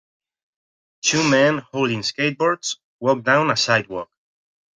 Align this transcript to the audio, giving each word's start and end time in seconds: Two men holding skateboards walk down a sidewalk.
Two 1.05 1.29
men 1.29 1.59
holding 1.59 1.99
skateboards 1.99 2.77
walk 2.99 3.21
down 3.23 3.51
a 3.51 3.55
sidewalk. 3.55 4.09